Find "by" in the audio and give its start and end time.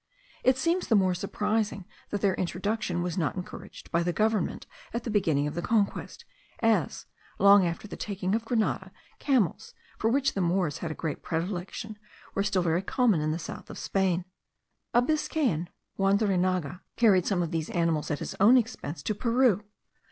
3.91-4.01